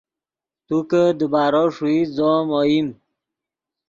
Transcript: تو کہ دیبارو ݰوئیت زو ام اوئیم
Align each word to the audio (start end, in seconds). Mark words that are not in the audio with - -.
تو 0.67 0.77
کہ 0.89 1.03
دیبارو 1.19 1.63
ݰوئیت 1.75 2.09
زو 2.15 2.27
ام 2.37 2.47
اوئیم 2.57 2.87